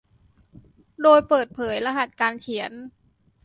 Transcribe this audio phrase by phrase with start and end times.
[1.01, 2.71] โดยเปิดเผยรหัสการเขียน